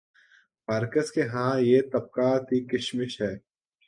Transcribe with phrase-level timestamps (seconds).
[0.67, 3.33] Marks کے ہاں یہ طبقاتی کشمکش ہے۔